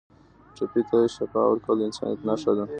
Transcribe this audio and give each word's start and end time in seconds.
ټپي 0.55 0.81
ته 0.89 0.99
شفا 1.15 1.41
ورکول 1.47 1.77
د 1.79 1.81
انسانیت 1.89 2.19
نښه 2.27 2.51
ده. 2.57 2.65